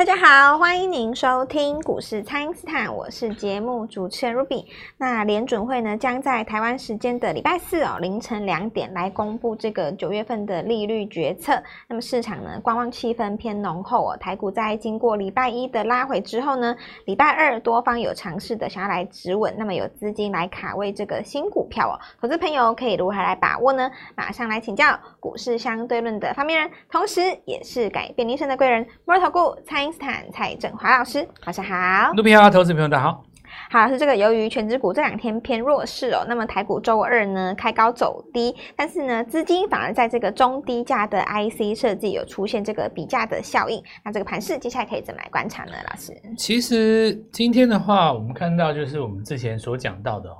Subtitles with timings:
[0.00, 4.64] 大家好，欢迎您收听股市蔡因斯坦，我是节目主持人 Ruby。
[4.96, 11.62] 那联准会呢，将在台湾时间的礼拜四哦凌晨两点来公布这个九月份的利率决策。
[11.86, 14.16] 那么市场呢，观望气氛偏浓厚哦。
[14.16, 22.00] 台股在经过礼拜一的拉回之后呢，礼拜二多方有尝试的想要来止稳，那么有资金来卡位这个新股票哦。
[22.22, 23.90] 投资朋友可以如何来把握呢？
[24.16, 32.12] 马上来请教股市相对论的发明人，同时也是改变人生的贵人——摩尔投顾蔡因斯坦蔡振华老师，晚上好。
[32.12, 33.24] 卢平好，投资朋友大家好。
[33.68, 43.82] 好，是这个由于权值股这两天偏弱势哦，那么台股周二呢开高走低，但是呢资金反而在这个中低价的 IC 设计有出现这个比价的效应。
[44.04, 45.72] 那这个盘势接下来可以怎么来观察呢？
[45.90, 50.36] 老师，其实今天的话，我们看到就是我们之前所讲到的哦，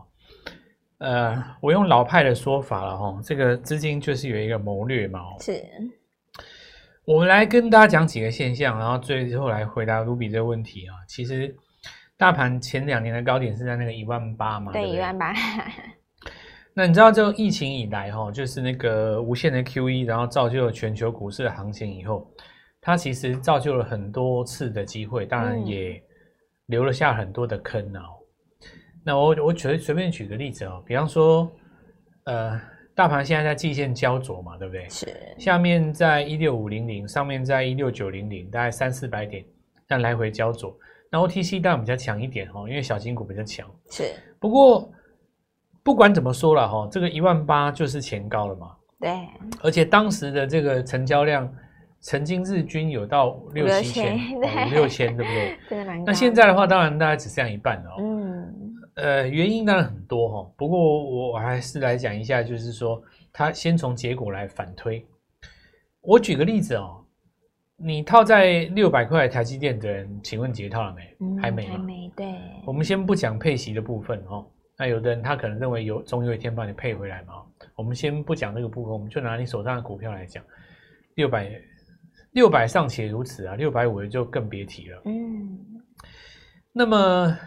[0.99, 5.61] 呃，我用老派的说法了哈，这个资金就是有一个谋略嘛，是。
[7.07, 10.95] 我们来跟大家讲几个现象，然后最后来回答卢比这个问题啊。
[11.09, 11.55] 其实
[12.17, 15.35] 大盘前两年的高点是在那个一万八嘛，对，一万八。
[16.75, 22.31] 那你知道，就疫情以来哈，就是那个无限的 QE，然后造就了全球股市的行情以后，
[22.81, 26.01] 它其实造就了很多次的机会，当然也
[26.67, 28.01] 留了下很多的坑哦。
[28.63, 28.69] 嗯、
[29.05, 31.51] 那我我随随便举个例子哦，比方说，
[32.25, 32.61] 呃。
[33.01, 34.87] 大盘现在在季线焦灼嘛，对不对？
[34.91, 35.09] 是。
[35.39, 39.43] 下面在一六五零零，上面在一六九零零，大概三四百点，
[39.89, 40.77] 但来回焦灼。
[41.11, 43.67] 那 OTC 当然比较强一点哈，因为小金股比较强。
[43.91, 44.13] 是。
[44.39, 44.93] 不过
[45.83, 48.73] 不管怎么说了哈，这个一万八就是前高了嘛。
[49.01, 49.11] 对。
[49.63, 51.51] 而且当时的这个成交量
[52.01, 55.59] 曾经日均有到六七千，五六千，对不对？
[55.83, 56.03] 对。
[56.05, 57.91] 那现在的话，当然大概只剩下一半了。
[57.99, 58.70] 嗯。
[58.95, 63.01] 呃，原因当然很多哈，不过我我还是来讲一下，就是说，
[63.33, 65.07] 他先从结果来反推。
[66.01, 67.05] 我举个例子哦，
[67.77, 71.17] 你套在六百块台积电的人，请问解套了没？
[71.21, 71.67] 嗯、还没？
[71.69, 72.13] 还没。
[72.17, 72.35] 对。
[72.67, 74.45] 我们先不讲配息的部分哦，
[74.77, 77.35] 那有的人他可能认为有总有一天帮你配回来嘛。
[77.77, 80.45] 我们先不讲这个部分，我们就拿你手上的股票来讲，
[81.15, 81.51] 六百
[82.33, 85.03] 六百尚且如此啊，六百五就更别提了。
[85.05, 85.59] 嗯。
[86.73, 87.39] 那么。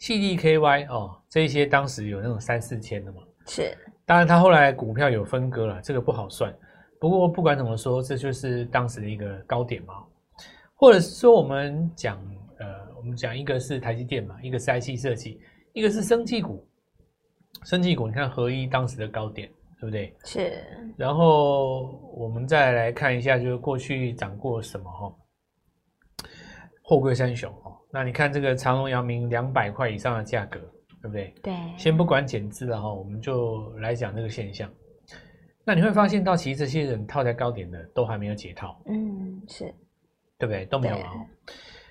[0.00, 3.76] CDKY 哦，这些当时有那种三四千的嘛，是。
[4.06, 6.54] 当然，它后来股票有分割了，这个不好算。
[7.00, 9.94] 不过不管怎么说，这就是当时的一个高点嘛。
[10.74, 12.16] 或者是说，我们讲
[12.58, 12.66] 呃，
[12.96, 15.40] 我们讲一个是台积电嘛，一个是 IC 设计，
[15.72, 16.64] 一个是生技股。
[17.64, 19.48] 生技股，你看合一当时的高点，
[19.80, 20.14] 对不对？
[20.24, 20.64] 是。
[20.96, 25.12] 然后我们再来看一下，就是过去涨过什么哈？
[26.82, 27.52] 货柜三雄。
[27.90, 30.58] 那你看这个长荣、阳明两百块以上的价格，
[31.00, 31.34] 对不对？
[31.42, 31.54] 对。
[31.78, 34.70] 先不管减资了哈，我们就来讲这个现象。
[35.64, 38.78] 那你会发现到，其实这些人套在高点的都还没有解套。
[38.86, 39.64] 嗯，是。
[40.38, 40.66] 对不对？
[40.66, 41.12] 都没有啊。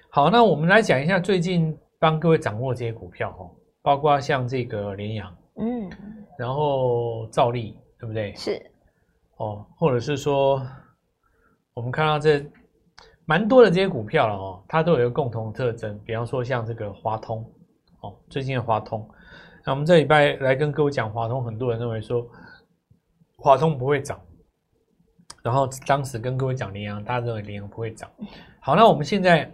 [0.09, 3.49] 好，那我们来讲一下最近帮各位掌握这些股票哈，
[3.81, 5.89] 包括像这个联阳，嗯，
[6.37, 8.35] 然后兆利，对不对？
[8.35, 8.63] 是。
[9.37, 10.61] 哦，或者是说，
[11.73, 12.45] 我们看到这。
[13.29, 17.43] 蛮多的这些股票了哦，它都有一个共同的特征，比方说像这个华通
[17.99, 19.05] 哦，最近的华通，
[19.65, 22.25] 那我们这礼拜来跟各位讲华通，很多人认为说
[23.35, 24.17] 华通不会涨，
[25.43, 28.09] 然后当时跟各位讲联阳，大家认为联阳不会涨。
[28.61, 29.51] 好，那我们现在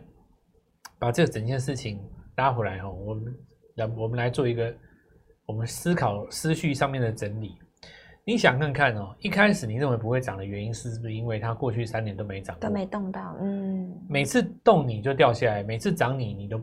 [1.00, 2.00] 把这个整件事情
[2.36, 3.36] 拉回来哈，我们
[3.74, 4.72] 来我们来做一个
[5.48, 7.58] 我们思考思绪上面的整理。
[8.26, 16.62] 你想看看哦，一开始你认为不会涨的原因是不是因为它过去三年都没涨，都没动到，嗯，每次动你就掉下来，每次涨你你都，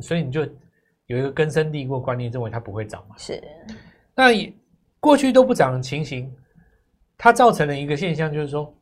[0.00, 0.42] 所以你就
[1.06, 3.16] 有一个根深蒂固观念，认为它不会涨嘛。
[3.18, 3.42] 是，
[4.14, 4.28] 那
[5.00, 6.32] 过去都不涨的情形，
[7.18, 8.72] 它造成了一个现象，就是说，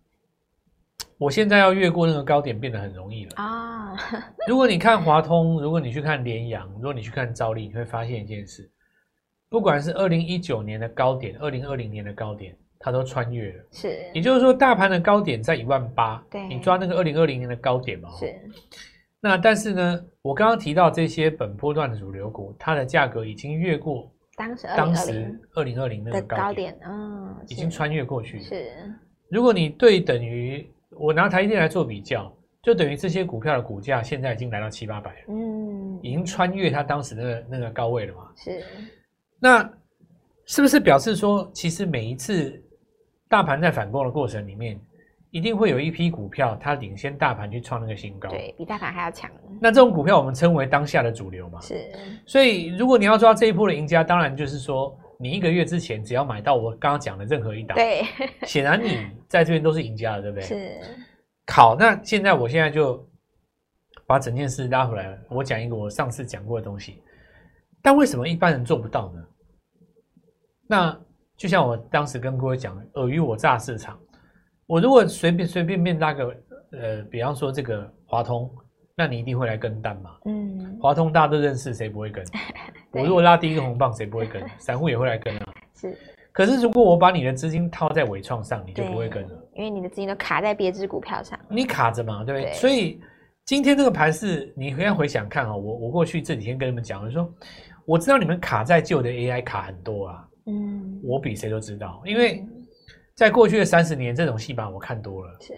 [1.17, 3.97] 我现在要越过那个高点变得很容易了啊。
[4.47, 8.71] 如果你看华通，如果你去看联阳，如果你去看兆利，你会发现一件事。
[9.51, 13.65] 不管是二零一九年的高点，二零二零年的高点，它都穿越了。
[13.73, 16.25] 是，也就是说，大盘的高点在一万八。
[16.31, 18.09] 对，你抓那个二零二零年的高点嘛。
[18.13, 18.33] 是。
[19.21, 28.41] 那但是呢，我刚刚提到这些本波段的主流股，它的价格已经越过当时当时二零二零那个高点，嗯，已经穿越过去。
[28.41, 28.71] 是。
[29.29, 32.33] 如果你对等于我拿台积电来做比较，
[32.63, 35.19] 就等于这些股票的股价现在已经来到七八百了。
[35.29, 38.31] 嗯，已经穿越它当时那个那个高位了嘛。
[38.37, 38.63] 是。
[39.41, 39.69] 那
[40.45, 42.63] 是不是表示说，其实每一次
[43.29, 44.79] 大盘在反攻的过程里面，
[45.31, 49.31] 一定会有一批股票它领先大盘去创那个新高，对，比大盘还要强。
[49.61, 51.61] 那这种股票我们称为当下的主流嘛？
[51.61, 51.89] 是。
[52.27, 58.03] 所以如果你要抓这一波的赢家，当然就是说，你一个月之前只要买到我刚刚讲的任何一档，对，
[58.43, 60.45] 显然你在这边都是赢家了，对不对？
[60.45, 60.81] 是。
[61.47, 63.09] 好，那现在我现在就
[64.07, 67.01] 把整件事拉回来了，我讲一个我上次讲过的东西。
[67.83, 69.25] 但为什么一般人做不到呢？
[70.67, 71.01] 那
[71.37, 73.99] 就像我当时跟各位讲，尔虞我诈市场。
[74.67, 76.37] 我如果随便随便便拉个
[76.73, 78.49] 呃，比方说这个华通，
[78.95, 80.11] 那你一定会来跟单嘛？
[80.27, 82.25] 嗯，华通大家都认识，谁不会跟？
[82.93, 84.41] 我如果拉第一个红棒，谁不会跟？
[84.59, 85.55] 散户也会来跟啊。
[85.75, 85.97] 是。
[86.33, 91.37] 可是如果我把你的资金套在纬创上，你就不会跟了，因为你的资金都卡在别支股票上。
[91.49, 92.51] 你卡着嘛，对不对？
[92.51, 93.01] 对，所以
[93.51, 97.29] 今天这个盘是，你回回想看啊，我我过去这几天跟你们讲，我说
[97.85, 102.47] 我知道你们卡在旧的 AI 卡很多啊，嗯，我比谁都知道，因为
[103.17, 105.37] 在过去的三十年，这种戏码我看多了。
[105.41, 105.53] 是，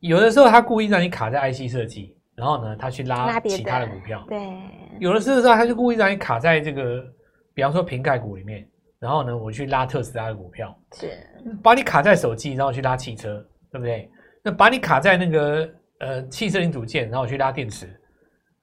[0.00, 4.24] 有的时候他故意让你卡在 IC 设计，然后呢，他去拉其他的股票。
[4.26, 4.38] 对，
[4.98, 7.04] 有的时候他就故意让你卡在这个，
[7.52, 8.66] 比方说瓶盖股里面。
[8.98, 11.10] 然后呢，我去拉特斯拉的股票，是
[11.62, 14.10] 把你卡在手机，然后去拉汽车，对不对？
[14.42, 15.70] 那把你卡在那个
[16.04, 17.86] 呃汽车零组件，然后我去拉电池，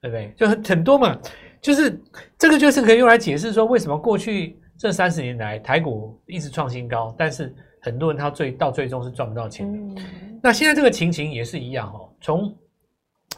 [0.00, 0.32] 对不对？
[0.36, 1.18] 就很很多嘛，
[1.60, 2.00] 就是
[2.38, 9.78] 这个就是可以用来解释说，为什么过去这三十年来台股一直创新高，但是很多人他最到最终是赚不到钱的。
[10.02, 12.56] 嗯、那现在这个情形也是一样哦，从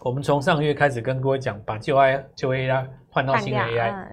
[0.02, 2.86] 我们从上个月开始跟各位讲，把旧 I 旧 AI。
[3.14, 4.08] 换到新的 AI，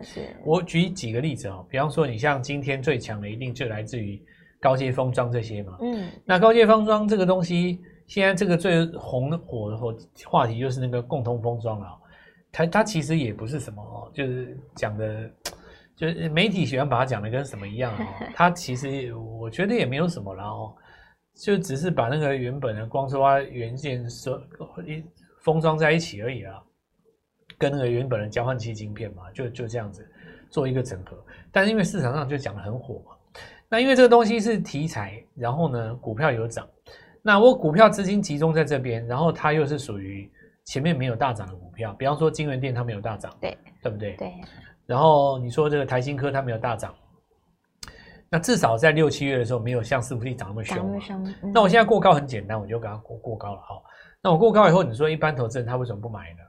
[0.45, 4.21] 我举几个例子哦，比方说，你像今天最强的，一定就来自于
[4.59, 5.75] 高阶封装这些嘛。
[5.81, 7.81] 嗯，那高阶封装这个东西，
[8.11, 9.77] 现在这个最红的火的
[10.27, 11.87] 话题就是那个共同封装了。
[12.51, 15.31] 它它其实也不是什么哦，就是讲的，
[15.95, 18.05] 就是媒体喜欢把它讲的跟什么一样哦。
[18.35, 20.75] 它其实我觉得也没有什么了哦，
[21.35, 24.37] 就只是把那个原本的光收发元件说
[24.85, 25.01] 一
[25.41, 26.61] 封装在一起而已啊。
[27.57, 30.05] 跟那个原本的交换器晶片嘛，就就这样子
[30.49, 31.15] 做一个整合，
[31.49, 33.15] 但是因为市场上就讲的很火嘛，
[33.69, 36.67] 那因为这个东西是题材，然后呢股票有涨，
[37.21, 40.31] 那我股票资金集中在这边，然后它又是属于
[40.65, 44.15] 前面没有大涨的股票，比方说金源店它没有大涨，对对不对？
[44.15, 44.33] 对。
[44.85, 46.93] 然后你说这个台新科它没有大涨，
[48.29, 51.35] 那至少在六七月的时候没有像伺服器涨那么凶嘛。
[51.53, 53.81] 那我现在过高很简单，我就给它过过高了哈。
[54.21, 56.39] 那我过高以后，你说一般投资人他为什么不买呢？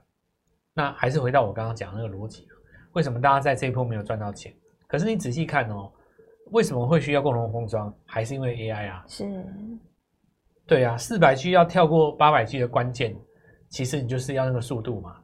[0.73, 2.47] 那还是回到我刚刚讲的那个逻辑，
[2.93, 4.53] 为什么大家在这一波没有赚到钱？
[4.87, 5.91] 可是你仔细看哦，
[6.51, 7.93] 为什么会需要共同封装？
[8.05, 9.03] 还是因为 AI 啊？
[9.07, 9.45] 是，
[10.65, 13.15] 对啊，四百 G 要跳过八百 G 的关键，
[13.69, 15.15] 其实你就是要那个速度嘛。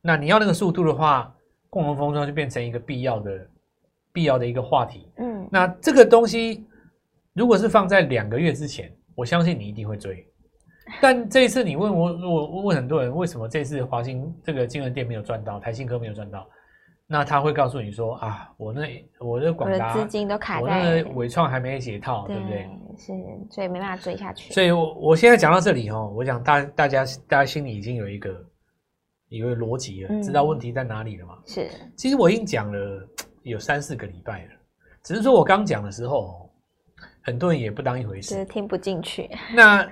[0.00, 1.32] 那你要那个速度的话，
[1.70, 3.46] 共同封装就变成一个必要的、
[4.12, 5.08] 必要的一个话题。
[5.18, 6.66] 嗯，那这个东西
[7.34, 10.26] 如果是放在两个月之前，我相信你一定会追。
[11.00, 16.46] 但这一次你问我，我问很多人为什么这次华兴这个金源店没有赚到，台新科没有赚到，
[17.06, 22.68] 那他会告诉你说啊，我那我的广达资金都卡在，我那纬创还没解套，对，对不对？
[22.96, 23.12] 是，
[23.50, 24.52] 所以没办法追下去。
[24.52, 28.30] 所以我我现在讲到这里哦，我想大大家大家心里已经有一个
[29.28, 31.38] 有一个逻辑了，嗯，知道问题在哪里了嘛？
[31.46, 33.08] 是，其实我已经讲了
[33.42, 34.50] 有三四个礼拜了，
[35.02, 36.50] 只是说我刚讲的时候，
[37.22, 39.30] 很多人也不当一回事，就是听不进去。
[39.54, 39.86] 那。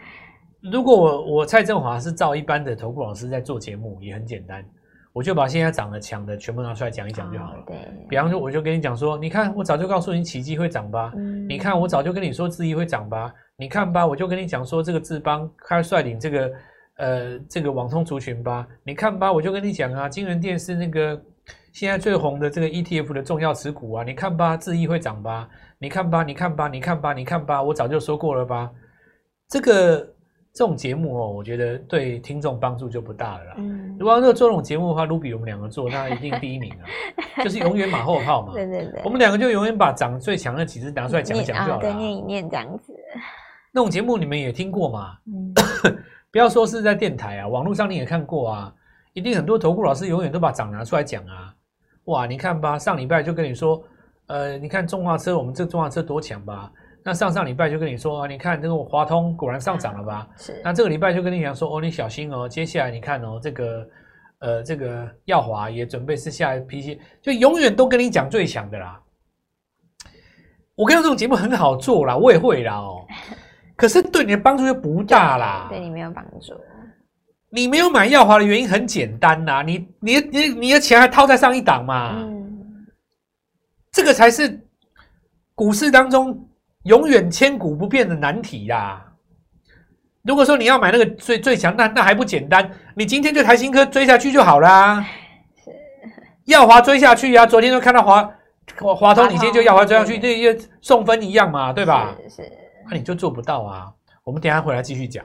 [0.62, 4.62] 如果我我蔡振华是照一般的投顾老师在做节目，也很简单，
[5.12, 7.62] 我就把现在涨的强的全部拿出来讲一讲就好了。
[7.66, 7.76] 对，
[8.08, 16.52] 比方说我就跟你讲说，你看我早就告诉你奇迹会涨吧，嗯，你看我早就跟你说智易会涨吧，你看吧，我就跟你讲说这个智邦开率领这个
[16.96, 21.20] 呃这个网通族群吧，你看吧，我就跟你讲啊，京元电是那个
[21.72, 28.70] 现在最红的这个 ETF 的重要持股啊，你看吧，智易会涨吧，你看吧，你看吧，你看吧，你看吧，我早就说过了吧，
[29.48, 30.14] 这个。
[30.52, 33.54] 这种节目哦，我觉得对听众帮助就不大了啦。
[33.58, 36.84] 嗯，如果要做这种节目的话，卢比我们两个做，那一定第一名啊，
[37.44, 38.52] 就是永远马后炮嘛。
[38.52, 41.82] 对对对，我们两个就永远把涨最强的几只拿出来讲一讲就好了。
[41.82, 42.94] 对，念一念这样子。
[43.72, 45.16] 那种节目你们也听过嘛？
[45.26, 45.54] 嗯，
[46.32, 48.74] 不要说是在电台啊，网络上你也看过啊，
[49.12, 51.54] 一定很多投顾老师永远都把涨拿出来讲啊。
[52.06, 53.80] 哇，你看吧，上礼拜就跟你说，
[54.26, 56.72] 呃，你看中华车，我们这中华车多强吧。
[57.02, 60.28] 那上上礼拜就跟你说啊，你看这个华通果然上涨了吧？
[60.36, 60.60] 是。
[60.62, 63.88] 那这个礼拜就跟你讲说，哦，你小心哦，接下来你看哦，这个
[64.40, 69.00] 呃，这个耀华也准备是下一批，就永远都跟你讲最强的啦。
[70.74, 73.06] 我跟你说这种节目很好做啦，我也会啦哦。
[73.76, 75.66] 可是对你的帮助又不大啦。
[75.70, 76.54] 对，对你没有帮助。
[77.48, 82.18] 你没有买耀华的原因很简单呐，你你你你的钱还套在上一档嘛。
[82.20, 82.86] 嗯。
[83.90, 84.60] 这个才是
[85.54, 86.46] 股市当中。
[86.84, 89.06] 永远千古不变的难题呀、啊！
[90.22, 92.70] 如果说你要买那个最最强，那那还不简单？
[92.94, 95.04] 你今天就台新科追下去就好啦。
[95.62, 95.70] 是，
[96.46, 97.46] 耀华追下去呀、啊！
[97.46, 98.22] 昨天就看到华
[98.96, 102.16] 华通，你今天就耀华追上去，这又送分一样嘛，对吧？
[102.28, 102.52] 是是，
[102.86, 103.92] 那、啊、你就做不到啊！
[104.24, 105.24] 我们等一下回来继续讲。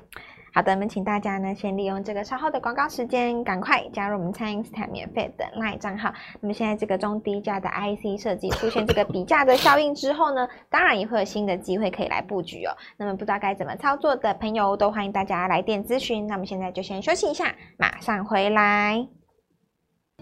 [0.56, 6.14] 好的，我们请大家呢先利用这个稍后的广告时间，赶快加入我们蔡因斯坦免费的 LINE 账号。
[6.40, 12.72] 那么现在这个中低价的 IC 设计出现这个比价的效应之后呢，当然也会有新的机会可以来布局哦。
[12.96, 16.26] 那么不知道该怎么操作的朋友，都欢迎大家来电咨询。
[16.26, 19.06] 那么现在就先休息一下，马上回来。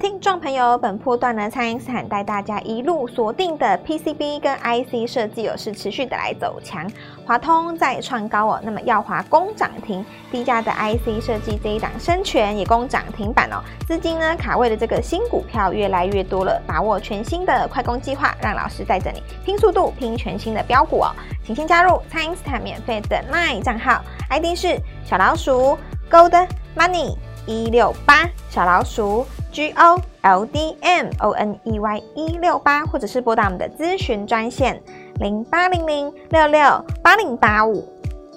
[0.02, 6.90] 听众朋友，本波段呢，蔡因斯坦带大家一路锁定的 PCB 跟 IC 设计有是持续的来走强，
[7.26, 21.12] 华通再创高哦，那么耀华攻涨停，低价的 IC 设计这一档生全也攻涨停板哦，资金呢卡位的这个新股票越来越多了，把握全新的快攻计划，让老师带着你拼速度，拼全新的标股哦，
[21.46, 25.78] 请先加入蔡因斯坦免费的 LINE 账号，ID 是小老鼠
[26.10, 29.26] Gold Money 一六八小老鼠。
[29.54, 34.82] G O L D M O N E Y 一六八，或者是拨打我们的咨询专线
[35.20, 36.60] 零八零零六六
[37.04, 37.88] 八零八五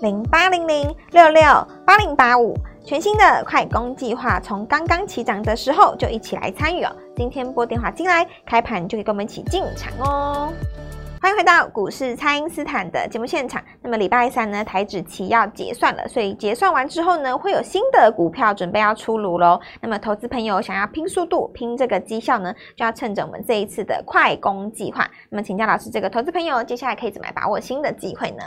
[0.02, 1.42] 零八零零六六
[1.87, 2.54] 八零八五，
[2.85, 6.94] 全新的快攻计划，从刚刚起涨的时候就一起来参与哦。
[7.16, 10.52] 今天拨电话进来，开盘就可以跟我们一起进场哦。
[11.26, 13.61] 欢迎回到股市，蔡因斯坦的节目现场。
[13.83, 19.61] 那么礼拜三呢，台指期要结算了，所以结算完之后呢，会有新的股票准备要出炉喽。
[19.80, 25.11] 那么投资朋友想要拼速度、拼这个绩效呢，就要趁着我们这一次的快攻计划。
[25.28, 28.45] 那么请教老师，这个投资朋友接下来可以怎么来把握新的机会呢？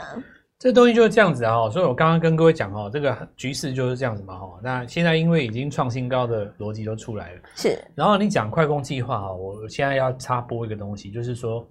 [0.58, 4.58] 这东西就是这样子啊，所以我刚刚跟各位讲哦，这个局势就是这样子嘛哈。
[4.62, 7.78] 那现在因为已经创新高的逻辑都出来了，是。
[7.94, 11.62] 然后你讲快攻计划哈，我现在要插播一个东西，就是说。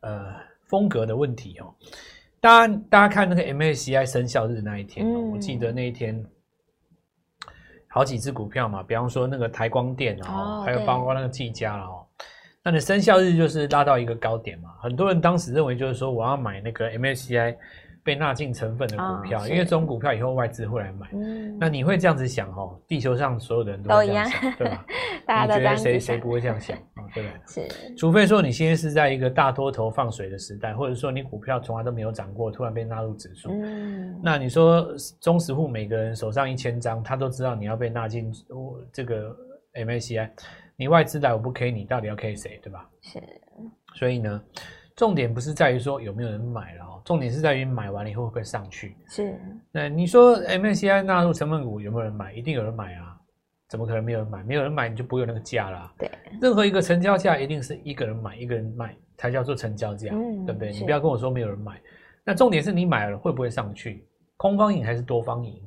[0.00, 0.34] 呃，
[0.66, 1.74] 风格的问题哦。
[2.40, 6.24] 大家大家看那个 MSCI 生效日那一天哦，嗯、我记得那一天
[7.88, 12.06] 好几只股票嘛，比方说那个台光电哦，还有包括那个技嘉了哦。
[12.62, 17.56] 那你生效日就是拉到一个高点嘛，很多人当时认为就是说我要买那个 MSCI。
[18.02, 21.06] 被纳进成分的股票，哦、因为这种股票以后外资会来买。
[21.12, 22.74] 嗯，那你会这样子想哦？
[22.88, 24.86] 地球上所有的人都会这样想，对吧？
[25.26, 26.89] 大家都觉得谁谁不会这样想啊？
[27.14, 27.68] 对不对？
[27.68, 33.50] 是，除非说你现在是在一个大多头放水的时代，或者说你股票从来都没有涨过，突然被纳入指数。
[33.52, 34.86] 嗯，那你说
[35.20, 38.32] 中实户每个人手上一千张，他都知道你要被纳进
[38.92, 39.36] 这个
[39.74, 40.30] MSCI，
[40.76, 42.58] 你外资来我不 K 你，到底要 K 谁？
[42.62, 42.88] 对吧？
[43.02, 43.20] 是，
[43.94, 44.42] 所以呢？
[44.96, 48.94] 重点不是在于说有没有人买了哦，重点是在于买完了以后会不会上去。
[49.08, 49.34] 是，
[49.72, 52.34] 那你说 MSCI 纳入成分股有没有人买？
[52.34, 53.16] 一定有人买啊，
[53.70, 54.42] 怎么可能没有人买？
[54.42, 55.92] 没有人买你就不会有那个价啦。
[55.96, 56.10] 对，
[56.42, 60.72] 任何一个成交价一定是一个人买一个人卖才叫做成交价，嗯，对不对？
[60.72, 61.80] 你不要跟我说没有人买。
[62.24, 64.04] 那重点是你买了会不会上去？
[64.36, 65.62] 空方赢还是多方赢？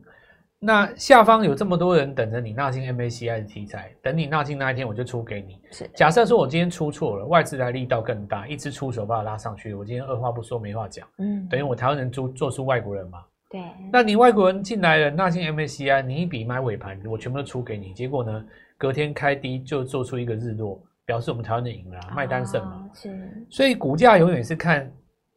[0.60, 5.60] 那下方有这么多人等着你纳进 MACI 的题材，等你纳进那一天我就出给你。
[5.72, 11.08] 是，假设说我今天出错了，外资来力道更大，一直出手把它拉上去，我今天二话不说没话讲。
[11.18, 13.24] 嗯，等于我台湾人做做出外国人嘛。
[13.54, 13.62] 对。
[13.92, 18.44] 那你外国人进来了纳进 MACI，你一笔买尾盘，我全部都出给你，结果呢，
[18.80, 22.90] 隔天开低就做出一个日落，表示我们台湾的赢了，卖单胜嘛。
[22.96, 23.46] 是。
[23.52, 24.92] 所以股价永远是看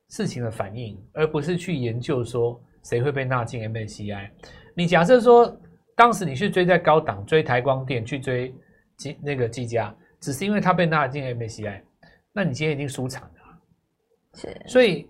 [0.09, 4.31] 事情的反应，而不是去研究说谁会被纳进 MACI。
[4.75, 5.55] 你假设说，
[5.95, 8.55] 当时你去追在高档，追台光电，去追
[8.97, 11.83] 技那个技嘉，只是因为它被纳进 MACI，
[12.33, 13.29] 那你今天已经输惨了。
[14.33, 15.07] 是，所以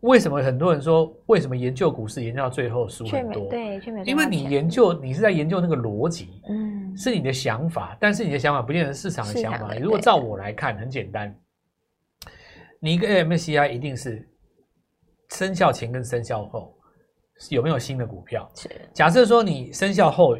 [0.00, 3.48] 为什么很多人说，为什么研究股市研究到最后输很多？
[3.48, 9.74] 对，因为你研究，你是在研究那个逻辑，嗯，是你的想法，但是你的想法不见得是市场的想法。
[9.74, 11.34] 如果照我来看，很简单，
[12.80, 14.28] 你一个 MSCI 一定是
[15.30, 16.76] 生效前跟生效后。
[17.48, 18.46] 有没有新的股票？
[18.54, 18.68] 是。
[18.92, 20.36] 假设说你生效后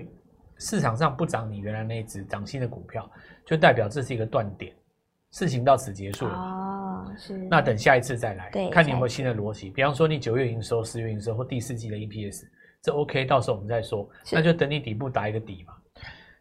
[0.58, 3.10] 市场上不涨，你原来那只涨新的股票，
[3.46, 4.70] 就代表这是一个断点，
[5.30, 6.34] 事情到此结束了。
[6.34, 6.69] 哦，
[7.16, 7.36] 是。
[7.50, 9.70] 那等下一次再来，看你有没有新的逻辑。
[9.70, 12.42] 比方说你九月营收、十月营收或第四季的 EPS，
[12.82, 14.08] 这 OK，到时候我们再说。
[14.32, 15.74] 那就等你底部打一个底嘛。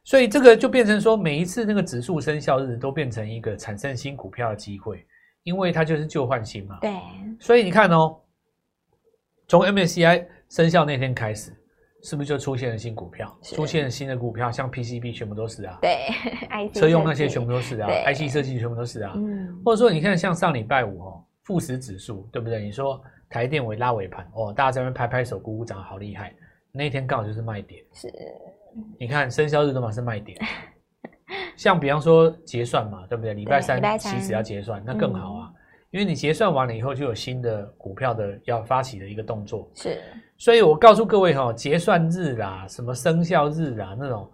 [0.04, 5.06] 所以这个就变成说，每一次那个指数生效日都变成一个产生新股票的机会，
[5.44, 6.78] 因为它就是旧换新嘛。
[6.82, 6.92] 对。
[7.40, 8.18] 所以你看哦，
[9.48, 10.26] 从 MSCI。
[10.50, 11.56] 生效那天开始，
[12.04, 13.38] 是不是就出现了新股票？
[13.44, 15.78] 出现了新的股票，像 PCB 全部都是啊。
[15.82, 16.08] 对，
[16.74, 19.14] 车用那些全部都是啊，IC 设计全部都是啊。
[19.16, 22.64] 嗯，或者说你看，像上礼拜五哦，富时指数对不对？
[22.64, 26.34] 你说台电尾拉尾盘哦，大家在那边拍拍手、鼓鼓掌，好厉害。
[26.72, 27.84] 那天刚好就是卖点。
[27.94, 28.08] 是，
[29.00, 30.38] 你看生肖日都嘛是卖点。
[31.56, 33.34] 像比方说结算嘛，对不对？
[33.34, 35.52] 礼拜三其实要结算，那更好啊。
[35.92, 40.00] 因为你结算完了以后，就有新的股票的要发起的一个动作，是，
[40.40, 44.28] 所以我告诉各位哈，结算日啦，什么生效日啦，那种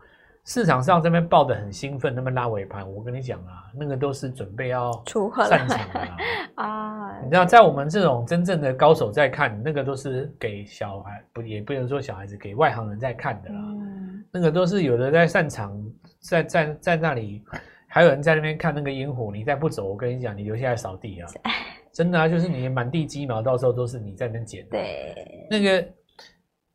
[0.44, 6.08] 市场上这边报的很兴奋，那么拉尾盘，我跟你讲啊，那个都是准备要出货散场的
[6.64, 7.20] 啊。
[7.24, 13.60] 你知道，在我们这种真正的高手在看，那个都是给小孩，不也不能说小孩子，给外行人在看的啦。
[13.60, 15.76] 嗯、那个都是有的在散场，
[16.20, 17.44] 在在在那里，
[17.88, 19.32] 还有人在那边看那个烟火。
[19.34, 21.28] 你再不走，我跟你讲，你留下来扫地啊！
[21.96, 24.68] 真的啊，就是你满地鸡毛，到时候都是你在那边捡。
[24.70, 25.88] 对，那个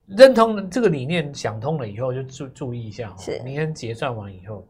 [0.06, 3.14] 认同这个理念，想通了以后，就注注意一下。
[3.18, 4.66] 是，明天结算完以后，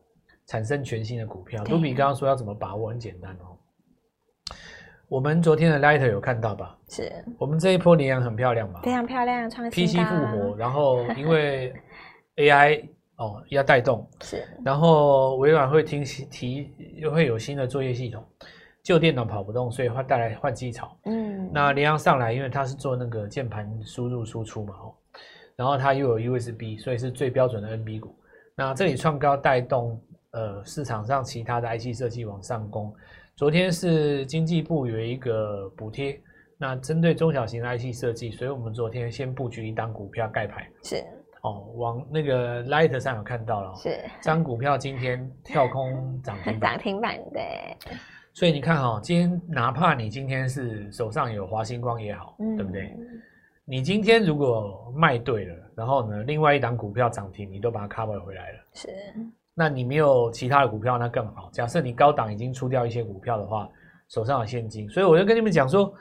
[0.46, 1.62] 产生全新的股票。
[1.66, 3.56] 卢比刚刚说要怎么把握，很简单哦。
[5.08, 6.76] 我们昨天的 Lighter 有看到吧？
[6.88, 7.12] 是。
[7.38, 8.80] 我们这一波羚羊很漂亮吧？
[8.82, 11.72] 非常漂亮，创新 PC 复活， 然后因为
[12.34, 12.84] AI
[13.18, 14.44] 哦要带动，是。
[14.64, 18.24] 然后微软会听提又会有新的作业系统。
[18.82, 20.96] 旧电脑跑不动，所以换带来换机潮。
[21.04, 24.94] 嗯，那联阳上来，因为它是做那个键盘输入输出嘛，哦，
[25.56, 28.14] 然后它又有 USB，所以是最标准的 NB 股。
[28.56, 30.00] 那这里创高带动，
[30.32, 32.94] 呃，市场上其他的 IC 设计往上攻。
[33.36, 36.20] 昨天是经济部有一个补贴，
[36.58, 40.68] 那针对中小型的 IC 设计，所以我们昨天先布局一档股票盖牌。
[40.82, 41.02] 是
[41.42, 47.76] 哦，往那个 Light 上有看到了，是这张股票今天跳空涨停 涨停板对。
[48.32, 52.96] 所以你看哈，今天哪怕你今天是手上有华星光也好，嗯、对不对？
[53.64, 58.58] 你今天如果卖对了，然后呢，另外一档股票涨停，你都把它 cover 回来了。
[58.72, 58.88] 是，
[59.54, 61.50] 那你没有其他的股票，那更好。
[61.52, 63.68] 假设你高档已经出掉一些股票的话，
[64.08, 65.92] 手上有现金，所以我就跟你们讲说，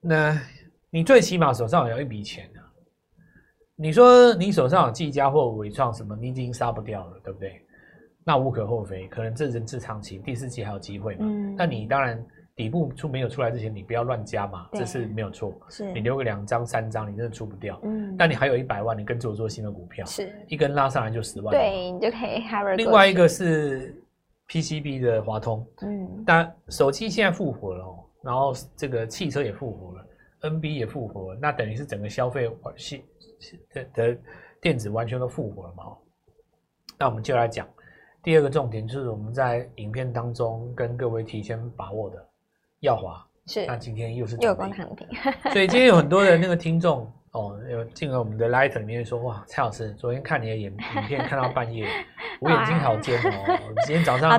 [0.00, 0.40] 那
[0.90, 2.62] 你最起码手上有一笔钱啊。
[3.74, 7.65] 你说你手上有技嘉或伟创什么，你已经杀不掉了，对不对？
[8.28, 11.26] 那无可厚非，可能这人之常情，第四季还有机会嘛。
[11.28, 11.54] 嗯。
[11.54, 12.20] 那你当然
[12.56, 15.54] 底部出没有出来之前，你不要乱加嘛，这是没有错。
[15.68, 15.92] 是。
[15.92, 17.78] 你留个两张三张，你真的出不掉。
[17.84, 18.16] 嗯。
[18.16, 20.04] 但你还有一百万，你跟着我做新的股票。
[20.06, 20.34] 是。
[20.48, 21.52] 一根拉上来就十万。
[21.52, 22.42] 对，你就可以。
[22.76, 23.94] 另外一个是
[24.48, 25.64] PCB 的华通。
[25.82, 26.24] 嗯。
[26.26, 30.04] 但手机现在复活了哦，然后这个汽车也复活了
[30.50, 33.04] ，NB 也复活了，那等于是整个消费系
[33.72, 34.18] 的的
[34.60, 35.84] 电子完全都复活了嘛。
[36.98, 37.64] 那我们就来讲。
[38.26, 42.16] 第二个重点就是我们在影片当中跟各位提前把握的
[42.80, 45.06] 耀华是，那今天又是又光躺平，
[45.52, 51.86] 所以今天有很多的那个听众 哦，有进了我们的 Light 里面说哇，蔡老师昨天看你的影影片看到半夜，
[52.42, 54.38] 我眼睛好尖哦，今天早上那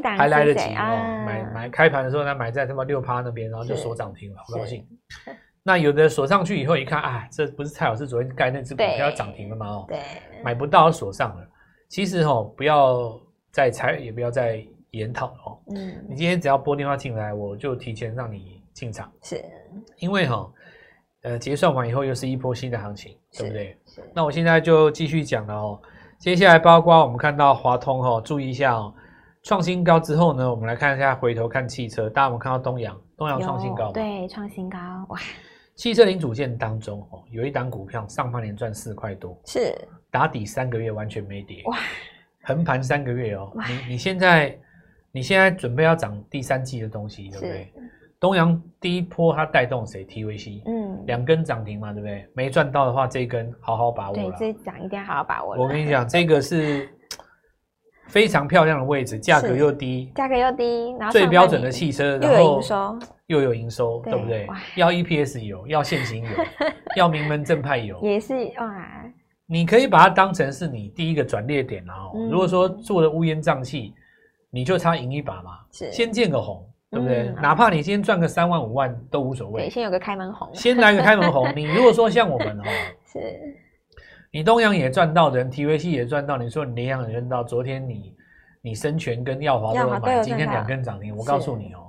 [0.00, 4.82] 个还来得及哦，啊、买买开盘的时候呢买在他妈六趴那边，然后就锁涨停了，好高兴。
[5.62, 9.66] 那有的锁上去以后一看啊，这不是蔡老师昨天盖那只股票涨停了吗？
[9.68, 9.98] 哦，对，
[10.42, 11.46] 买不到锁上了。
[11.88, 13.18] 其实哦，不要
[13.50, 15.58] 再猜，也不要再研讨哦。
[15.74, 19.10] 嗯，你今天只要拨电话进来，我就提前让你进场。
[19.22, 19.42] 是，
[19.98, 20.52] 因为哈，
[21.22, 23.78] 呃，结算完以后又是一波新的行情，对不对？
[23.86, 24.02] 是。
[24.14, 25.80] 那我现在就继续讲了哦。
[26.18, 28.92] 接下来包括我们看到华通哈，注意一下哦，
[29.42, 35.18] 创新高之后呢，我们来看一下，回头看汽车，大家我们看到东阳，东阳创新高，对，创新高哇。
[35.74, 39.72] 汽车零组件当中哦，有一档股票上半年赚四块多，是。
[40.10, 41.76] 打底三个月完全没跌，哇！
[42.42, 44.58] 横盘三个月哦，你你现在
[45.12, 47.72] 你现在准备要涨第三季的东西，对不对？
[48.20, 52.26] 东阳第一波它带动谁？TVC，嗯，两根涨停嘛，对不对？
[52.34, 54.36] 没赚到的话，这一根好好把握了。
[54.38, 55.54] 对，这涨一定要好好把握。
[55.56, 56.88] 我跟你讲，这个是
[58.08, 64.48] 非常漂亮的位置，价格又低，价格又低，然后最标准的汽车，然后又有营收，又有营收，对不对？
[64.74, 66.30] 要 EPS 有，要现行有，
[66.96, 68.97] 要名门正派有，也是哇。
[69.50, 73.94] 你可以把它当成是你第一个转捩点，然后如果说做的乌烟瘴气，
[74.50, 77.30] 你就差赢一把嘛，先见个红，对不对？
[77.40, 81.50] 哪怕你今天赚个三万五万都无所谓，对，先有个开门红，先来个开门红。
[81.56, 82.64] 你如果说像我们哦，
[83.10, 83.20] 是，
[84.30, 88.14] 你东阳也赚到人，TVC 也赚到，你说你联阳也赚到，昨天你
[88.60, 91.87] 你生全跟耀华都有买，今天两根涨停，我告诉你哦。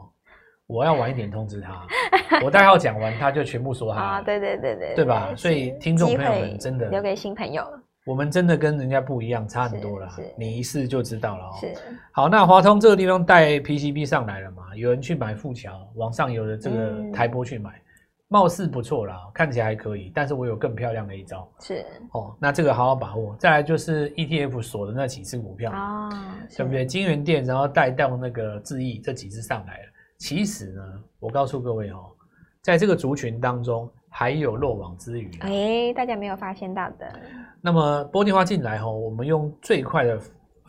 [0.69, 1.84] 我要晚一点通知他，
[2.45, 3.99] 我待会讲完他就全部说他。
[3.99, 5.34] 啊，对对对对，对吧？
[5.36, 7.67] 所以听众朋友们真的留给新朋友，
[8.05, 10.08] 我们真的跟人家不一样，差很多了。
[10.38, 11.51] 你一试就知道了哦。
[11.60, 11.73] 是。
[12.12, 14.75] 好，那华通这个地方带 PCB 上来了嘛？
[14.75, 17.71] 有人去买富桥，往上有的这个台玻去买，
[18.27, 20.12] 貌似不错啦，看起来还可以。
[20.13, 21.51] 但是我有更漂亮的一招。
[21.62, 21.84] 是。
[22.12, 23.36] 哦，那这个好好把握。
[23.39, 26.10] 再来就是 ETF 锁的那几只股票啊，
[26.55, 26.86] 对不对？
[26.86, 29.84] 金源店，然后带动那个智易这几只上来了。
[30.19, 30.82] 其实呢，
[31.19, 32.12] 我告诉各位哦，
[32.62, 37.12] 在这个族群当中还有漏网之鱼，哎，大家没有发现到的。
[37.62, 40.19] 那么拨电话进来哦，我们用最快的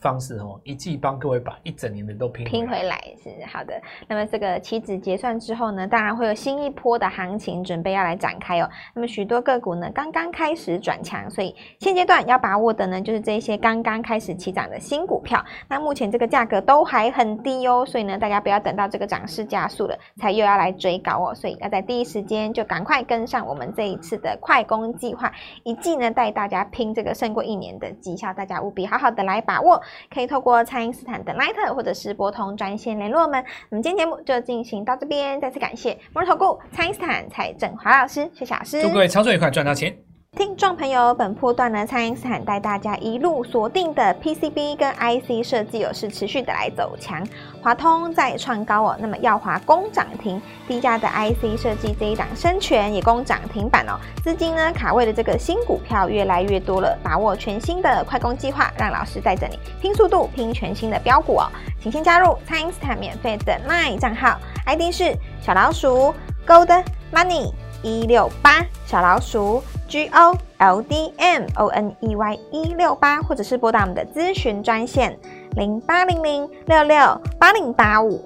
[0.01, 3.81] 方式哦，一季帮各位把一整年的都拼拼回来是好的。
[4.09, 8.69] 那么这个期指结算之后呢，当然会有新一波的行情准备要来展开哦。
[8.95, 15.45] 那么许多个股呢刚刚开始转强，所以现阶段要把握的呢就是这些刚刚开始起涨的新股票。
[15.69, 21.35] 那目前这个价格都还很低哦，所以呢大家不要等到这个涨势加速了才又要来追高哦。
[21.35, 25.33] 所以要在第一时间就赶快跟上我们这一次的快攻计划，
[25.63, 29.81] 一季呢带大家拼这个胜过一年的绩效，大家务必好好的来把握。
[30.13, 33.45] 可以透过蔡因斯坦的 Line 或者是拨通专线联络我们。
[33.71, 38.83] 那么今天节目就进行到这边，再次感谢摩尔投顾蔡因斯坦蔡正华老师，谢谢老师。
[38.83, 40.10] 祝各位操作愉快，赚到钱。
[40.37, 47.27] 听众朋友，本波段呢，蔡因斯坦带大家一路锁定的 PCB 跟 IC 设计哦，是持续的来走强。
[47.61, 53.99] 华通再创高哦，那么耀华攻涨停，低价的 IC 设计这一档生全也攻涨停板哦。
[54.23, 61.51] 资金呢卡位的这个新股票越来越多了，把握全新的快攻计划，让老师带着你拼速度，拼全新的标股哦。
[61.81, 65.13] 请先加入蔡因斯坦免费的 LINE 账号，ID 是
[65.43, 66.15] 小老鼠
[66.47, 69.63] Gold Money 一六八小老鼠。
[69.89, 75.19] G O L D M O N E Y 一六八，或者是拨打我们的咨询专线
[75.57, 78.25] 零八零零六六八零八五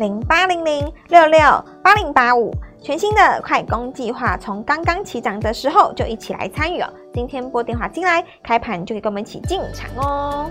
[0.00, 1.40] 零八零零六六
[1.84, 2.52] 八零八五。
[2.82, 6.92] 全新的快攻计划，从刚刚起涨的时候就一起来参与哦。
[7.12, 10.50] 今天拨电话进来，开盘就可以跟我们一起进场哦。